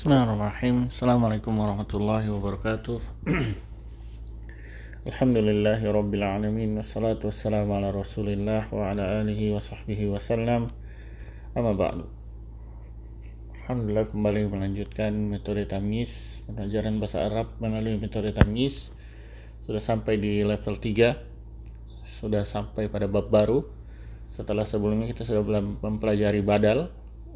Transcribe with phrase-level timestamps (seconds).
[0.00, 0.88] Bismillahirrahmanirrahim.
[0.88, 3.04] Assalamualaikum warahmatullahi wabarakatuh.
[5.12, 6.80] Alhamdulillahi rabbil alamin.
[6.80, 10.72] Wassalatu wassalamu ala rasulillah Wa ala alihi wa sahbihi wasallam
[11.52, 12.08] Amma ba'du.
[13.60, 18.96] Alhamdulillah kembali melanjutkan metode tamyiz Pelajaran bahasa Arab melalui metode tamyiz
[19.68, 23.68] Sudah sampai di level 3 Sudah sampai pada bab baru.
[24.32, 26.88] Setelah sebelumnya kita sudah mempelajari badal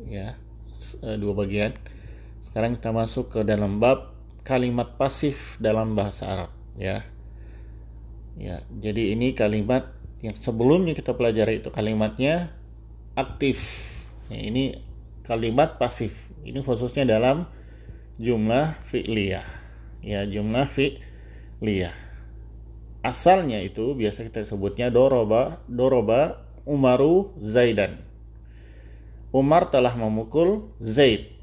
[0.09, 0.41] Ya
[1.05, 1.77] eh, Dua bagian
[2.51, 7.03] sekarang kita masuk ke dalam bab kalimat pasif dalam bahasa Arab ya.
[8.35, 12.51] Ya, jadi ini kalimat yang sebelumnya kita pelajari itu kalimatnya
[13.15, 13.63] aktif.
[14.27, 14.83] Ya, ini
[15.23, 16.13] kalimat pasif.
[16.43, 17.47] Ini khususnya dalam
[18.19, 19.47] jumlah fi'liyah.
[20.03, 21.95] Ya, jumlah fi'liyah.
[23.07, 28.03] Asalnya itu biasa kita sebutnya doroba, doroba Umaru Zaidan.
[29.31, 31.34] Umar telah memukul Zaid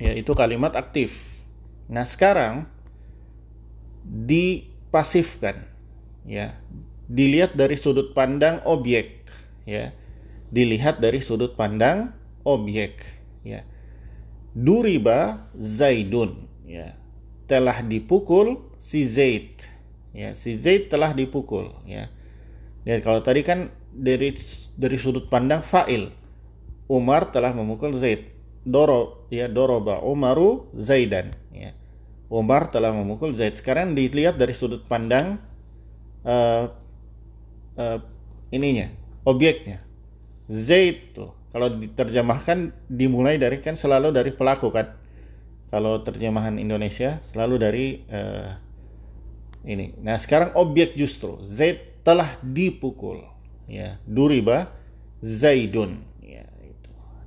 [0.00, 1.12] yaitu kalimat aktif.
[1.92, 2.64] Nah, sekarang
[4.02, 5.68] dipasifkan
[6.24, 6.56] ya.
[7.10, 9.28] Dilihat dari sudut pandang objek
[9.68, 9.92] ya.
[10.48, 12.16] Dilihat dari sudut pandang
[12.48, 13.04] objek
[13.44, 13.62] ya.
[14.56, 16.96] Duriba Zaidun ya.
[17.44, 19.60] Telah dipukul si Zaid.
[20.10, 22.08] Ya, si Zaid telah dipukul ya.
[22.88, 24.32] Dan kalau tadi kan dari
[24.80, 26.08] dari sudut pandang fa'il.
[26.90, 31.72] Umar telah memukul Zaid doro ya doroba Umaru Zaidan ya.
[32.30, 33.58] Umar telah memukul Zaid.
[33.58, 35.42] Sekarang dilihat dari sudut pandang
[36.22, 36.70] uh,
[37.74, 37.98] uh,
[38.54, 38.94] ininya,
[39.26, 39.82] objeknya.
[40.46, 44.94] Zaid tuh kalau diterjemahkan dimulai dari kan selalu dari pelaku kan.
[45.70, 48.54] Kalau terjemahan Indonesia selalu dari uh,
[49.66, 49.94] ini.
[50.02, 53.26] Nah, sekarang objek justru Zaid telah dipukul
[53.66, 53.98] ya.
[54.06, 54.70] Duriba
[55.18, 56.09] Zaidun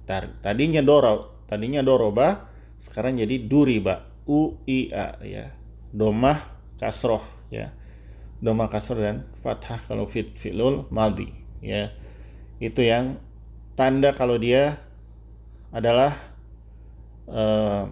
[0.06, 2.50] tadinya doro tadinya doroba
[2.84, 5.46] sekarang jadi duriba u i a ya.
[5.94, 6.40] Domah
[6.80, 7.24] kasroh
[7.54, 7.72] ya.
[8.44, 11.32] Domah kasroh dan fathah kalau fit filul maldi
[11.64, 11.96] ya.
[12.60, 13.20] Itu yang
[13.80, 14.84] tanda kalau dia
[15.72, 16.18] adalah
[17.32, 17.88] uh,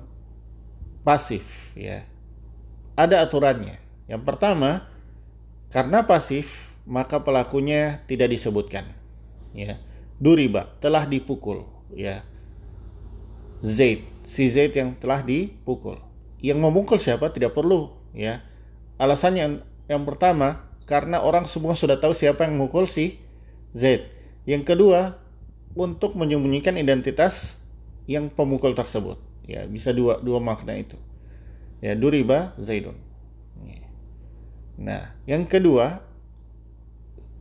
[1.08, 2.04] pasif ya.
[3.00, 3.80] Ada aturannya.
[4.12, 4.92] Yang pertama
[5.72, 8.92] karena pasif maka pelakunya tidak disebutkan
[9.56, 9.80] ya.
[10.20, 12.25] Duriba telah dipukul ya.
[13.62, 14.07] Zaid.
[14.25, 16.02] Si Zaid yang telah dipukul.
[16.41, 17.29] Yang memukul siapa?
[17.29, 17.94] Tidak perlu.
[18.12, 18.41] Ya.
[18.97, 19.56] Alasannya yang,
[19.88, 23.22] yang pertama karena orang semua sudah tahu siapa yang memukul si
[23.72, 24.09] Zaid.
[24.44, 25.22] Yang kedua
[25.78, 27.62] untuk menyembunyikan identitas
[28.09, 29.22] yang pemukul tersebut.
[29.46, 30.97] Ya bisa dua dua makna itu.
[31.79, 32.97] Ya duriba Zaidun.
[34.81, 36.02] Nah yang kedua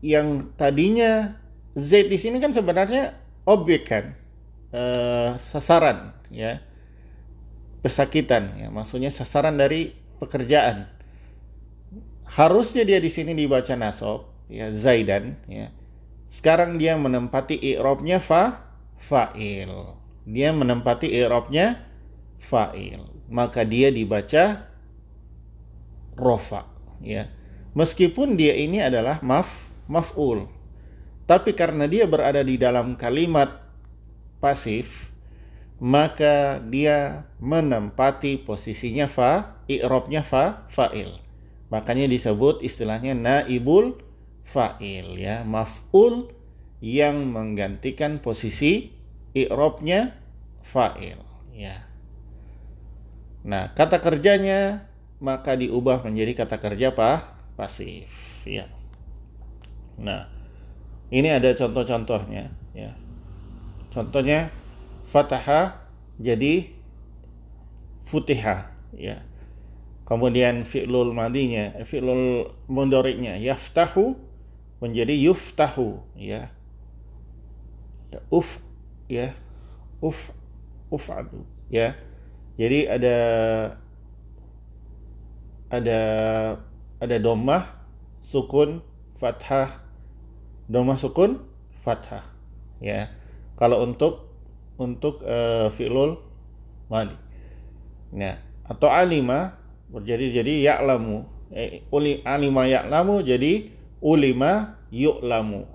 [0.04, 1.40] yang tadinya
[1.76, 3.16] Zaid di sini kan sebenarnya
[3.48, 4.19] objek kan
[4.74, 6.62] uh, sasaran ya.
[7.80, 8.68] Pesakitan ya.
[8.68, 10.90] Maksudnya sasaran dari pekerjaan.
[12.30, 15.72] Harusnya dia di sini dibaca nasab ya zaidan ya.
[16.30, 18.70] Sekarang dia menempati i'rabnya fa
[19.00, 19.72] fa'il.
[20.28, 21.82] Dia menempati i'rabnya
[22.38, 23.02] fa'il.
[23.30, 24.70] Maka dia dibaca
[26.14, 26.68] rofa
[27.02, 27.26] ya.
[27.74, 30.46] Meskipun dia ini adalah maf maf'ul.
[31.26, 33.69] Tapi karena dia berada di dalam kalimat
[34.40, 35.12] pasif,
[35.80, 41.20] maka dia menempati posisinya fa, i'robnya fa, fa'il.
[41.70, 44.00] Makanya disebut istilahnya naibul
[44.42, 46.34] fa'il ya, maf'ul
[46.82, 48.90] yang menggantikan posisi
[49.36, 50.16] i'robnya
[50.66, 51.20] fa'il
[51.54, 51.86] ya.
[53.46, 54.90] Nah, kata kerjanya
[55.20, 57.40] maka diubah menjadi kata kerja apa?
[57.60, 58.08] pasif
[58.48, 58.64] ya.
[60.00, 60.24] Nah,
[61.12, 62.96] ini ada contoh-contohnya ya.
[63.90, 64.54] Contohnya
[65.10, 65.82] fataha
[66.22, 66.70] jadi
[68.06, 69.22] futiha ya.
[70.06, 74.18] Kemudian fi'lul madinya, fi'lul mundoriknya yaftahu
[74.82, 76.50] menjadi yuftahu ya.
[78.10, 78.58] ya uf
[79.06, 79.34] ya.
[80.02, 80.34] Uf
[80.90, 81.94] ufadu ya.
[82.58, 83.16] Jadi ada
[85.70, 86.00] ada
[86.98, 87.62] ada domah
[88.26, 88.82] sukun
[89.22, 89.78] fathah
[90.66, 91.38] domah sukun
[91.86, 92.26] fathah
[92.82, 93.19] ya
[93.60, 94.32] kalau untuk
[94.80, 96.16] untuk uh, fi'lul
[96.88, 97.12] madi.
[98.16, 99.60] Nah, atau alima
[99.92, 101.28] berjadi jadi ya'lamu.
[101.52, 103.68] Eh, uli alima ya'lamu jadi
[104.00, 105.68] ulima yu'lamu.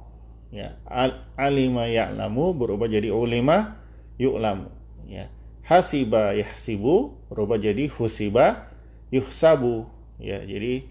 [0.50, 3.78] Ya, al, alima ya'lamu berubah jadi ulima
[4.18, 4.74] yu'lamu.
[5.06, 5.30] Ya.
[5.62, 8.74] Hasiba yahsibu berubah jadi husiba
[9.14, 9.86] yuhsabu.
[10.18, 10.90] Ya, jadi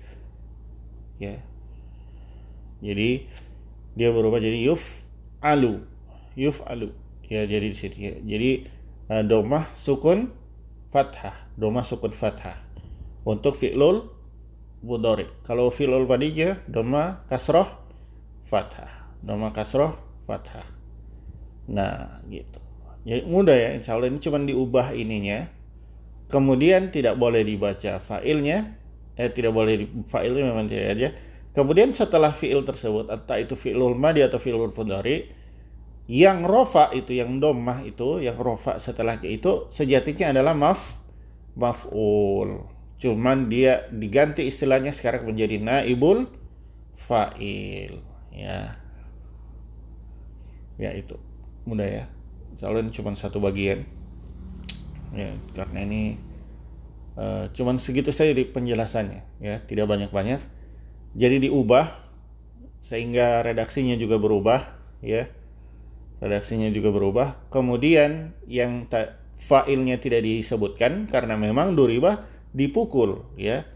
[1.18, 1.42] ya.
[2.84, 3.26] Jadi
[3.98, 4.82] dia berubah jadi yuf
[5.40, 5.82] alu
[6.38, 6.92] yuf'alu.
[7.24, 8.14] Ya jadi di sini ya.
[8.20, 8.50] jadi
[9.10, 10.30] uh, domah sukun
[10.92, 11.34] fathah.
[11.56, 12.60] Doma sukun fathah.
[13.24, 14.12] Untuk fi'lul
[14.84, 15.26] mudhari.
[15.48, 17.66] Kalau fi'lul madija doma kasroh
[18.44, 19.16] fathah.
[19.24, 19.96] Doma kasroh
[20.28, 20.68] fathah.
[21.72, 22.60] Nah gitu.
[23.08, 23.68] Jadi mudah ya.
[23.72, 25.48] Insya Allah ini cuma diubah ininya.
[26.28, 28.76] Kemudian tidak boleh dibaca fa'ilnya.
[29.14, 31.08] Eh tidak boleh fa'ilnya memang tidak aja
[31.54, 35.30] kemudian setelah fi'il tersebut entah itu fi'lul madi atau fi'lul mudhari
[36.04, 41.00] yang rofa itu yang domah itu yang rofa setelah itu sejatinya adalah maf
[41.56, 42.66] maf'ul.
[43.00, 46.28] Cuman dia diganti istilahnya sekarang menjadi naibul
[46.96, 48.00] fa'il.
[48.34, 48.76] Ya.
[50.76, 51.16] Ya itu.
[51.64, 52.04] Mudah ya.
[52.58, 53.86] Soalnya cuma satu bagian.
[55.14, 56.18] Ya karena ini
[57.14, 59.22] uh, cuman segitu saja di penjelasannya.
[59.40, 60.42] Ya tidak banyak-banyak.
[61.14, 62.02] Jadi diubah
[62.84, 65.30] sehingga redaksinya juga berubah ya
[66.22, 67.48] redaksinya juga berubah.
[67.50, 73.66] Kemudian yang ta, failnya tidak disebutkan karena memang duriba dipukul ya.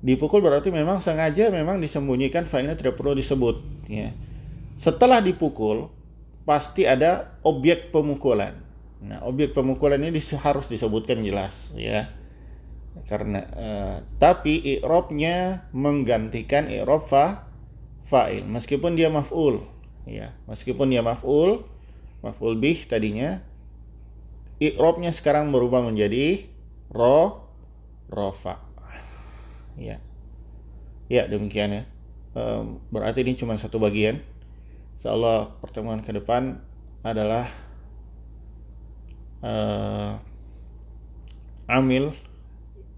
[0.00, 4.12] Dipukul berarti memang sengaja memang disembunyikan failnya tidak perlu disebut ya.
[4.76, 5.92] Setelah dipukul
[6.48, 8.56] pasti ada objek pemukulan.
[9.00, 12.08] Nah, objek pemukulan ini harus disebutkan jelas ya.
[13.06, 17.50] Karena uh, tapi i'rabnya menggantikan i'rab fa
[18.10, 19.62] fa'il meskipun dia maf'ul
[20.06, 20.36] ya.
[20.46, 21.64] Meskipun dia maf'ul
[22.20, 23.40] maf'ul bih tadinya
[24.60, 26.44] i'robnya sekarang berubah menjadi
[26.92, 27.48] ro
[28.12, 28.60] rofa.
[29.80, 29.98] Ya
[31.10, 31.82] ya demikian ya.
[32.92, 34.22] Berarti ini cuma satu bagian.
[35.00, 36.60] Insyaallah pertemuan ke depan
[37.00, 37.48] adalah
[39.40, 40.20] uh,
[41.64, 42.12] amil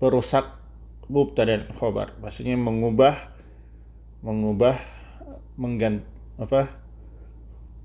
[0.02, 0.50] perusak
[1.06, 2.18] bubta dan khobar.
[2.18, 3.30] Maksudnya mengubah
[4.26, 4.82] mengubah
[5.54, 6.02] mengganti
[6.40, 6.81] apa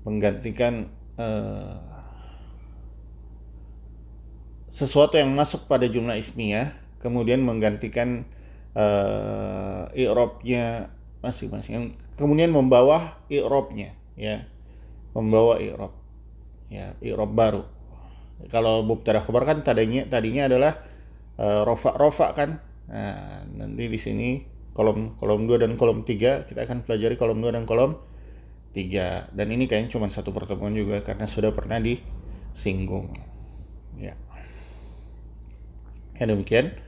[0.08, 0.88] menggantikan
[1.20, 1.76] uh,
[4.72, 6.72] sesuatu yang masuk pada jumlah ismiyah
[7.04, 8.24] kemudian menggantikan
[8.72, 10.90] uh, i'robnya
[11.20, 11.94] masing-masing.
[12.18, 14.46] Kemudian membawa i'robnya ya.
[15.14, 15.94] Membawa i'rob
[16.68, 17.62] ya i'rob baru.
[18.54, 20.72] Kalau mubtada khabar kan tadinya tadinya adalah
[21.38, 22.62] uh, rofa rofa kan.
[22.88, 24.28] Nah, nanti di sini
[24.72, 27.98] kolom kolom 2 dan kolom 3 kita akan pelajari kolom 2 dan kolom
[28.78, 29.26] tiga.
[29.34, 33.10] Dan ini kayaknya cuma satu pertemuan juga karena sudah pernah disinggung.
[33.98, 34.14] Ya.
[36.14, 36.78] Ya demikian.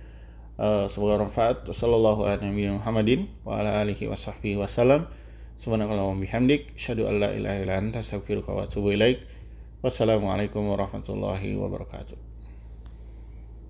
[0.54, 1.66] Uh, semoga bermanfaat.
[1.74, 5.10] Sallallahu alaihi Muhammadin wa ala alihi wa sahbihi wasallam
[5.58, 6.78] subhanakallahumma bihamdik.
[6.78, 9.26] Asyhadu an la ilaha illa anta astaghfiruka wa atubu ilaik.
[9.82, 12.29] Wassalamualaikum warahmatullahi wabarakatuh